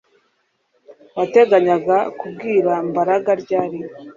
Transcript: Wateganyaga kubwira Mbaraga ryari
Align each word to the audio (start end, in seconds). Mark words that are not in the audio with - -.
Wateganyaga 1.17 1.97
kubwira 2.19 2.71
Mbaraga 2.89 3.31
ryari 3.41 3.79